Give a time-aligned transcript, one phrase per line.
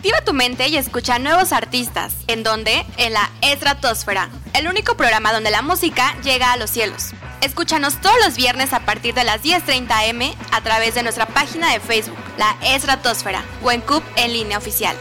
[0.00, 2.14] Activa tu mente y escucha nuevos artistas.
[2.26, 2.86] ¿En dónde?
[2.96, 7.10] En la Estratosfera, el único programa donde la música llega a los cielos.
[7.42, 11.70] Escúchanos todos los viernes a partir de las 10.30 am a través de nuestra página
[11.70, 14.96] de Facebook, la Estratosfera, o en CUP en línea oficial.